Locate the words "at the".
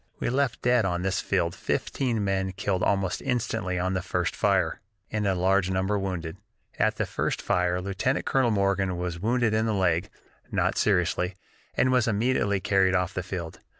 6.79-7.05